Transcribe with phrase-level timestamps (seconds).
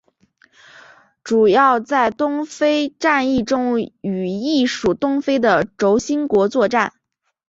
[1.23, 6.93] 主要在东非战役中与意属东非的轴心国作战。